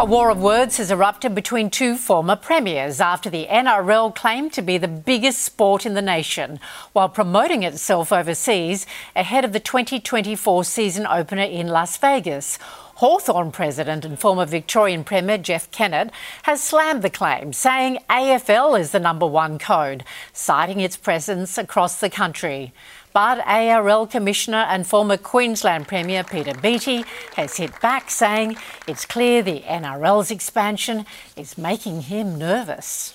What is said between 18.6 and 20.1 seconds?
is the number one code,